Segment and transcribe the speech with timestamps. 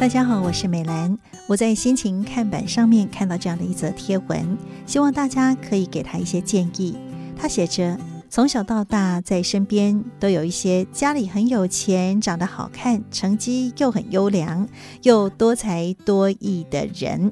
[0.00, 1.14] 大家好，我是美兰。
[1.46, 4.56] 我在心情看板上面看到这样的一则贴文，
[4.86, 6.96] 希望大家可以给他一些建议。
[7.36, 7.98] 他写着：
[8.30, 14.66] 从小到大，在身边都有一些家里很有钱、长得好看、成绩又很优良、
[15.02, 17.30] 又多才多艺的人。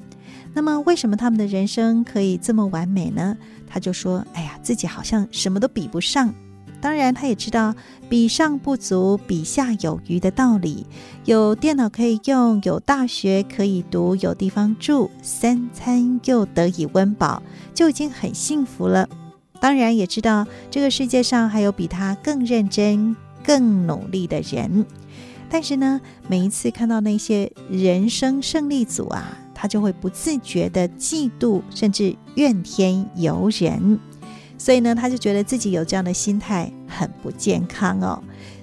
[0.53, 3.35] 那么，为什么他们的人生可以这么完美呢？
[3.67, 6.35] 他就说：“哎呀，自己好像什么都比不上。”
[6.81, 7.75] 当然，他也知道
[8.09, 10.87] 比上不足，比下有余的道理。
[11.25, 17.43] 有电脑可以用，有大学可以读，有地方住，三餐又得以温饱，
[17.75, 19.09] 就已经很幸福了。
[19.61, 24.87] 当然，也知道这个世界上还有比他更认真、更努力的人。
[25.51, 33.99] 但是呢，每一次看到那些人生胜利组啊，他就会不自觉的嫉妒，甚至怨天尤人。
[34.59, 38.21] 所以呢，他就觉得自己有这样的心态很不健康哦，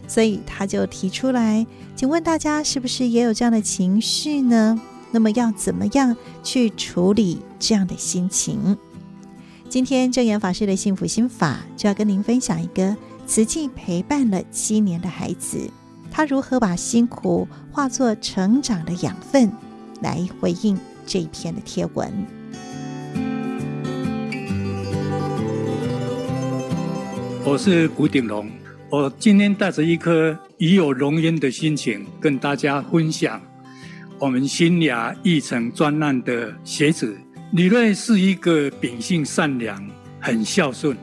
[0.08, 4.80] 所以他就提出来，请问大家是不是也有这样的情绪呢？
[5.11, 8.78] 那么要怎么样去处理这样的心情？
[9.69, 15.69] 今天证严法师的幸福心法就要跟您分享一个慈济陪伴了七年的孩子，
[16.12, 19.50] 他如何把辛苦化作成长的养分，
[20.02, 22.34] 来回应这一篇的贴文。
[27.47, 28.49] 我是古鼎龙，
[28.89, 33.39] 我今天带着一颗已有荣焉的心情，跟大家分享
[34.17, 37.16] 我们新雅译成专案的学子
[37.51, 39.88] 李瑞是一个秉性善良、
[40.19, 40.97] 很孝顺。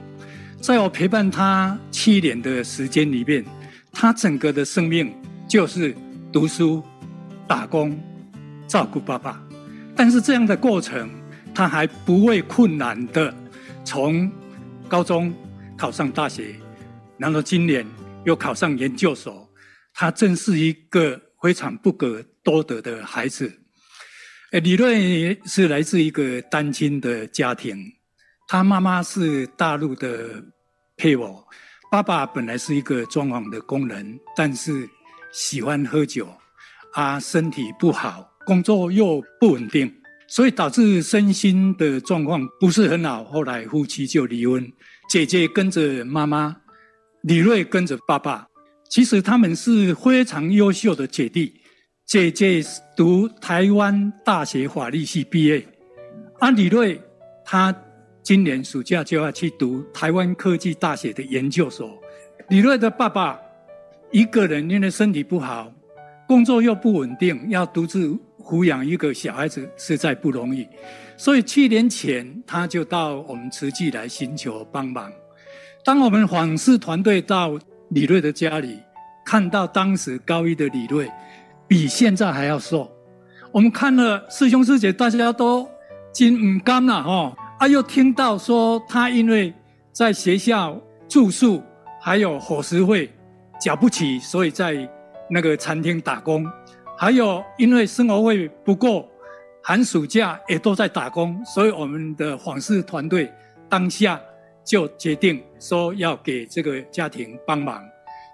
[0.61, 3.45] 在我陪伴他七年的时间里面，
[3.93, 5.15] 他整个的生命
[5.47, 5.95] 就是
[6.33, 6.83] 读书、
[7.47, 7.97] 打工、
[8.67, 9.41] 照顾爸爸。
[9.95, 11.09] 但是这样的过程，
[11.55, 13.33] 他还不畏困难的
[13.85, 14.29] 从
[14.89, 15.33] 高中。
[15.83, 16.55] 考上大学，
[17.19, 17.85] 然后今年
[18.25, 19.53] 又考上研究所，
[19.93, 23.53] 他真是一个非常不可多得的孩子。
[24.63, 27.77] 李瑞是来自一个单亲的家庭，
[28.47, 30.41] 他妈妈是大陆的
[30.97, 31.45] 配偶，
[31.91, 34.89] 爸爸本来是一个装潢的工人，但是
[35.33, 36.33] 喜欢喝酒，
[36.93, 39.93] 啊，身体不好，工作又不稳定，
[40.29, 44.73] 所以导致身心的状况不是很好，后来夫妻就离婚。
[45.13, 46.57] 姐姐跟着妈妈，
[47.25, 48.49] 李瑞跟着爸爸。
[48.89, 51.53] 其实他们是非常优秀的姐弟。
[52.07, 52.63] 姐姐
[52.97, 55.63] 读台湾大学法律系毕业，
[56.41, 56.99] 而李瑞
[57.45, 57.75] 他
[58.23, 61.91] 今年暑假就要去读台湾科技大学的研究所。
[62.49, 63.39] 李瑞的爸爸
[64.13, 65.71] 一个人因为身体不好，
[66.27, 70.67] 工作又不稳定，要独自抚养一个小孩子，实在不容易。
[71.17, 75.11] 所以七年前，他就到我们慈济来寻求帮忙。
[75.85, 77.59] 当我们访视团队到
[77.91, 78.79] 李瑞的家里，
[79.25, 81.11] 看到当时高一的李瑞
[81.67, 82.91] 比现在还要瘦。
[83.53, 85.69] 我们看了师兄师姐，大家都
[86.13, 87.37] 真唔甘了哦。
[87.59, 89.53] 啊，又听到说他因为
[89.93, 91.63] 在学校住宿
[92.01, 93.11] 还有伙食费
[93.61, 94.89] 缴不起，所以在
[95.31, 96.45] 那个餐厅打工，
[97.03, 99.09] 还有因为生活费不够。
[99.61, 103.29] 寒暑假也都在打工，所以我们的访视团队
[103.69, 104.21] 当下
[104.65, 107.83] 就决定说要给这个家庭帮忙，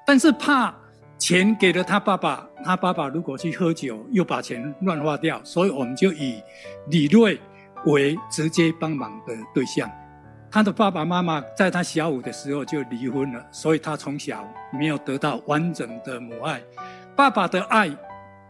[0.06, 0.74] 但是怕
[1.16, 6.42] 钱给了他爸爸，他爸爸如果去喝酒又把钱乱花掉，所以我们就以
[6.88, 7.40] 李瑞
[7.86, 9.90] 为直接帮忙的对象。
[10.50, 16.62] 他的爸爸妈妈在他小五的时候就离婚了，所以他从小没有得到完整的母爱，
[17.16, 17.90] 爸爸的爱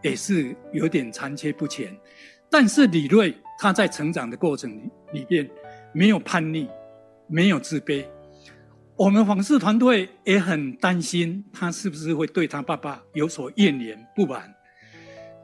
[0.01, 1.95] 也是有点残缺不全。
[2.49, 4.71] 但是李瑞他在成长的过程
[5.11, 5.49] 里里边
[5.93, 6.67] 没有叛逆，
[7.27, 8.05] 没有自卑。
[8.95, 14.53] 我们访视团队也很担心他是不是会对他爸爸有所怨言不满。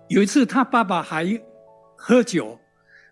[0.08, 1.26] 有一次他爸爸还
[1.96, 2.60] 喝酒，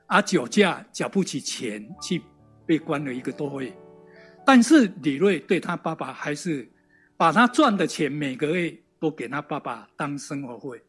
[0.08, 2.22] 而酒驾缴不起钱，去
[2.66, 3.72] 被关了一个多月。
[4.46, 6.70] 但是李瑞对他爸爸还是
[7.16, 10.82] 把他赚的钱每个月都给他爸爸当生活费。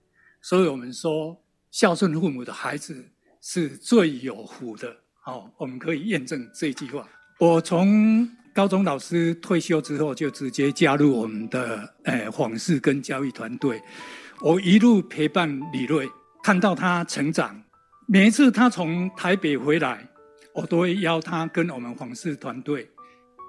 [0.44, 1.37] 所以我们说。
[1.70, 3.05] 孝顺父母的孩子
[3.43, 4.96] 是最有福的。
[5.20, 7.05] 好，我们可以验证这句话。
[7.41, 13.82] 我从高中老师退休之后，就直接加入我们的诶皇室跟教育团队。
[14.41, 16.08] 我一路陪伴李瑞，
[16.44, 17.61] 看到他成长。
[18.06, 20.08] 每一次他从台北回来，
[20.55, 22.88] 我都会邀他跟我们皇室团队，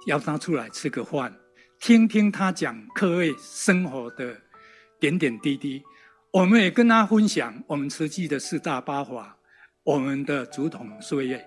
[0.07, 1.31] 邀他出来吃个饭，
[1.79, 4.35] 听听他讲课外生活的
[4.99, 5.83] 点点滴滴。
[6.35, 9.33] 我们也跟他分享我们慈济的四大八法，
[9.83, 11.41] 我们的竹筒岁月。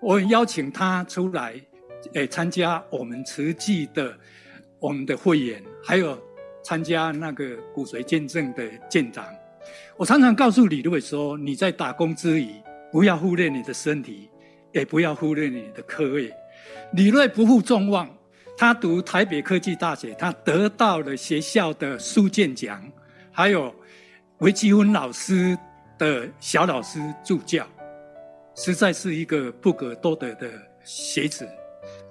[0.00, 1.54] 我邀请他出来，
[2.14, 4.12] 诶，参加我们慈济的
[4.80, 6.20] 我们的会员，还有
[6.64, 9.24] 参加那个骨髓见证的见长。
[9.96, 12.48] 我常常告诉李瑞说：“你在打工之余，
[12.90, 14.28] 不要忽略你的身体，
[14.72, 16.36] 也不要忽略你的课业。”
[16.94, 18.12] 李瑞不负众望，
[18.58, 22.84] 他读台北科技大学，他得到了学校的书卷奖，
[23.30, 23.72] 还有
[24.42, 25.56] 韦积分老师
[25.96, 27.64] 的小老师助教，
[28.56, 30.50] 实在是一个不可多得的
[30.82, 31.48] 学子。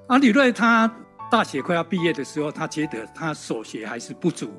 [0.07, 0.89] 而李瑞他
[1.29, 4.49] 大学快要毕业的时候，他觉得他所学还是不足，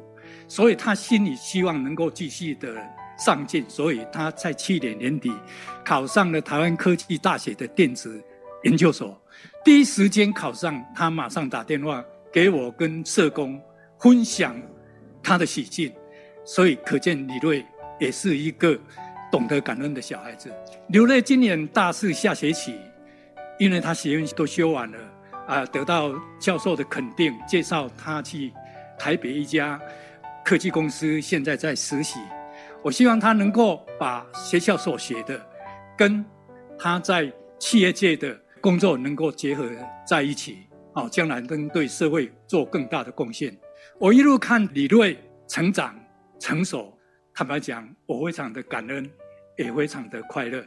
[0.46, 2.76] 所以他心里希望能够继续的。
[3.18, 5.30] 上进，所以他在去年年底
[5.84, 8.20] 考上了台湾科技大学的电子
[8.64, 9.16] 研究所。
[9.62, 12.02] 第一时间考上，他马上打电话
[12.32, 13.60] 给我跟社工
[13.98, 14.60] 分享
[15.22, 15.92] 他的喜讯。
[16.44, 17.64] 所以可见李瑞
[17.98, 18.78] 也是一个
[19.30, 20.52] 懂得感恩的小孩子。
[20.88, 22.76] 刘瑞今年大四下学期，
[23.58, 24.98] 因为他学业都修完了
[25.46, 28.52] 啊，得到教授的肯定，介绍他去
[28.98, 29.80] 台北一家
[30.44, 32.18] 科技公司，现在在实习。
[32.82, 35.40] 我希望他能够把学校所学的，
[35.96, 36.24] 跟
[36.78, 39.70] 他在企业界的工作能够结合
[40.04, 40.58] 在一起，
[40.94, 43.56] 哦，将来能对社会做更大的贡献。
[44.00, 45.16] 我一路看李瑞
[45.46, 45.94] 成长
[46.42, 46.92] 成熟，
[47.32, 49.08] 坦白讲，我非常的感恩，
[49.56, 50.66] 也非常的快乐。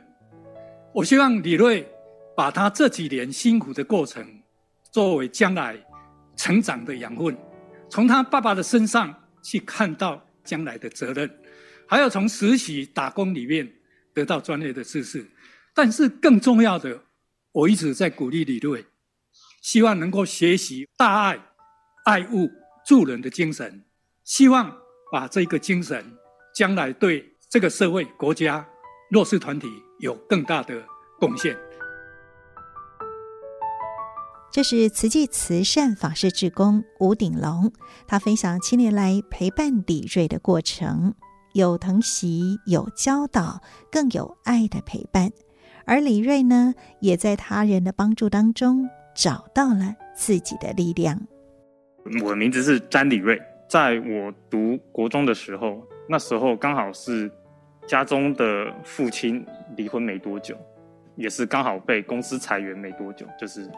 [0.94, 1.86] 我希望李瑞
[2.34, 4.26] 把他这几年辛苦的过程，
[4.90, 5.78] 作为将来
[6.38, 7.38] 成长的养分，
[7.90, 9.14] 从他爸爸的身上
[9.44, 11.30] 去看到将来的责任。
[11.86, 13.70] 还要从实习打工里面
[14.14, 15.30] 得到专业的知识，
[15.74, 16.98] 但是更重要的，
[17.52, 18.86] 我一直在鼓励李瑞，
[19.62, 21.38] 希望能够学习大爱、
[22.06, 22.50] 爱物、
[22.86, 23.84] 助人的精神，
[24.24, 24.74] 希望
[25.12, 26.04] 把这个精神
[26.54, 28.66] 将来对这个社会、国家、
[29.10, 29.68] 弱势团体
[30.00, 30.82] 有更大的
[31.20, 31.56] 贡献。
[34.52, 37.74] 这是慈济慈善法师志工吴鼎龙，
[38.08, 41.14] 他分享七年来陪伴李瑞的过程。
[41.54, 43.62] 有疼惜，有教导，
[43.92, 45.32] 更有爱的陪伴。
[45.86, 51.22] 而李瑞呢，也在他人的帮助当中找到了自己的力量。
[52.24, 57.32] 我的名字是詹李瑞，在我读国中的时候，那时候刚好是
[57.88, 59.46] 家中的父亲
[59.76, 60.58] 离婚没多久，
[61.16, 63.70] 也是刚好被公司裁员没多久，就是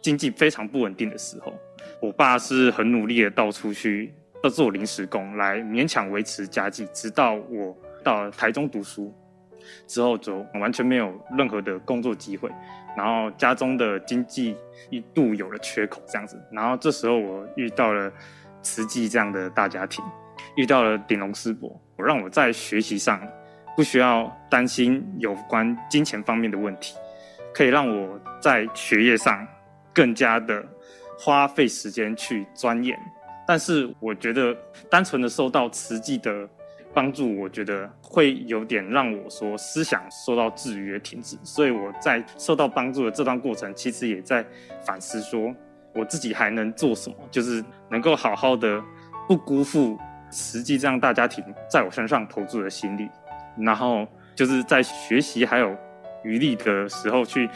[0.00, 1.52] 经济非常不稳定的时候。
[2.00, 4.12] 我爸是很努力的到处去。
[4.44, 9.12] 要做临时工来勉强维持家计，直到我到台中读书
[9.84, 12.48] 之后，就完全没有任何的工作机会，
[12.96, 14.56] 然后家中的经济
[14.90, 16.40] 一度有了缺口，这样子。
[16.52, 18.12] 然后这时候我遇到了
[18.68, 20.04] 慈济这样的大家庭，
[20.54, 23.18] 遇到了鼎龙师伯，我让我在学习上
[23.74, 26.94] 不需要担心有关金钱方面的问题，
[27.54, 29.46] 可以让我在学业上
[29.94, 30.62] 更加的
[31.18, 32.94] 花费时间去钻研。
[33.46, 34.54] 但是我觉得，
[34.90, 36.46] 单纯的受到慈济的
[36.92, 41.38] 帮助，我觉得会有点让我说思想受到制约停止。
[41.42, 44.44] 所以我在受到帮助的这段过程，其实也在
[44.84, 45.54] 反思说，
[45.98, 48.80] 我自己还能做什么，就是能够好好的
[49.26, 49.98] 不辜负
[50.30, 53.10] 慈济这样大家庭在我身上投注的心力，
[53.58, 54.06] 然后
[54.36, 55.76] 就是在学习还有
[56.22, 57.50] 余力的时候去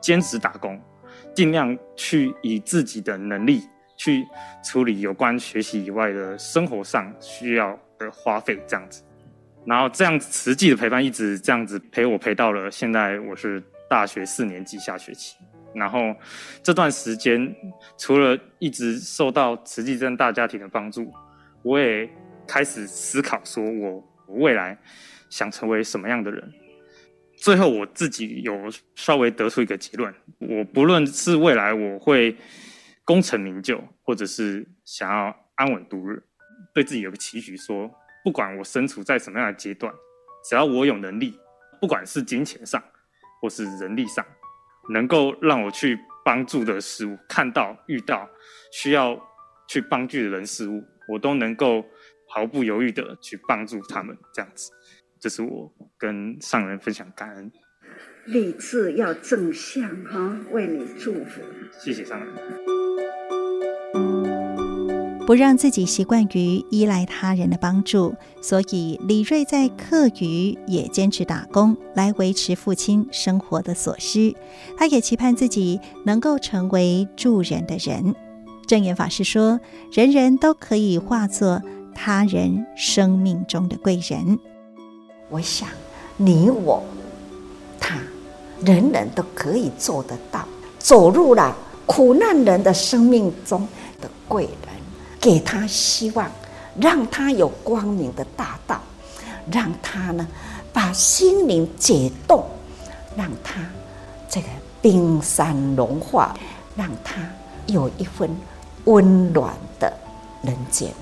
[0.00, 0.80] 坚持打工，
[1.32, 3.62] 尽量去以自己的能力。
[3.96, 4.26] 去
[4.64, 9.04] 处理有关学习以外的生活上需要的花费，这样子，
[9.64, 15.36] 然后这样子慈济的陪伴一直这样子陪我陪到了现在，我是大学四年级下学期。
[15.74, 16.14] 然后
[16.62, 17.54] 这段时间，
[17.98, 21.12] 除了一直受到慈济这样大家庭的帮助，
[21.62, 22.08] 我也
[22.46, 24.78] 开始思考说，我未来
[25.28, 26.52] 想成为什么样的人。
[27.36, 28.56] 最后我自己有
[28.94, 32.36] 稍微得出一个结论：我不论是未来我会。
[33.06, 36.22] 功成名就，或者是想要安稳度日，
[36.72, 39.92] 对自己有个期许，说不管我身处在什么样的阶段，
[40.48, 41.38] 只要我有能力，
[41.78, 42.82] 不管是金钱上
[43.42, 44.24] 或是人力上，
[44.90, 48.28] 能够让我去帮助的事物，看到遇到
[48.72, 49.18] 需要
[49.68, 51.84] 去帮助的人事物，我都能够
[52.28, 54.16] 毫不犹豫的去帮助他们。
[54.32, 54.70] 这样子，
[55.20, 57.50] 这是我跟上人分享感恩。
[58.26, 61.42] 立志要正向哈，为你祝福。
[61.78, 62.73] 谢谢上人。
[65.26, 74.36] 不让自己习惯于依赖他人的帮助，所以李瑞在课余也坚持打工来维持父亲生活的所需。
[74.76, 78.14] 他也期盼自己能够成为助人的人。
[78.66, 79.58] 证言法师说
[79.92, 81.62] ：“人人都可以化作
[81.94, 84.38] 他人生命中的贵人。”
[85.30, 85.68] 我想，
[86.18, 86.82] 你我
[87.80, 87.98] 他。
[88.64, 90.46] 人人都可以做得到，
[90.78, 91.54] 走入了
[91.84, 93.66] 苦难人的生命中
[94.00, 94.73] 的贵人，
[95.24, 96.30] 给他希望，
[96.78, 98.78] 让他有光明的大道，
[99.50, 100.28] 让他呢
[100.70, 102.44] 把心灵解冻，
[103.16, 103.54] 让他
[104.28, 104.46] 这个
[104.82, 106.36] 冰山融化，
[106.76, 107.22] 让他
[107.68, 108.28] 有一份
[108.84, 109.90] 温暖的
[110.42, 110.92] 人间。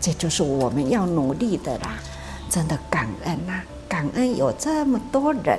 [0.00, 1.98] 这就是我们要努力的啦！
[2.48, 5.58] 真的感恩呐、啊，感恩有这么多人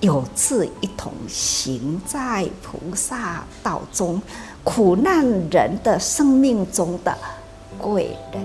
[0.00, 4.22] 有志一同行在菩萨道中，
[4.62, 7.16] 苦难人的生命中的
[7.84, 8.42] 贵人。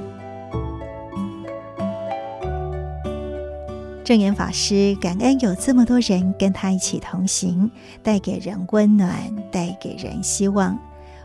[4.04, 7.72] 证严法师感恩有这么多人跟他一起同行，
[8.04, 9.16] 带给人温暖，
[9.50, 10.78] 带给人希望。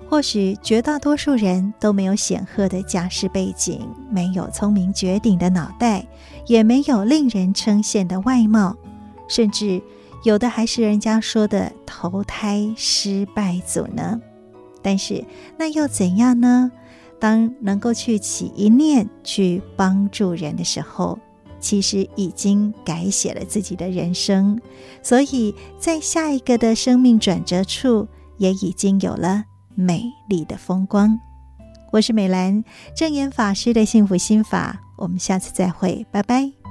[0.08, 3.80] 或许绝大多数人都没有显赫的家世背景，
[4.10, 6.06] 没有聪明绝顶的脑袋，
[6.46, 8.76] 也没有令人称羡的外貌，
[9.28, 9.82] 甚至
[10.22, 14.20] 有的还是人家说的投胎失败组呢。
[14.82, 15.24] 但是
[15.56, 16.70] 那又怎样呢？
[17.20, 21.18] 当能够去起一念去帮助人的时候，
[21.60, 24.60] 其实已经改写了自己的人生，
[25.02, 28.06] 所以在下一个的生命转折处，
[28.38, 29.44] 也已经有了。
[29.76, 31.18] 美丽的风光，
[31.90, 32.62] 我是美兰，
[32.96, 36.63] 正言法师的幸福心法，我们下次再会，拜拜。